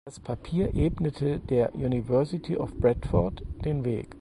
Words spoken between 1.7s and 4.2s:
University of Bradford den Weg.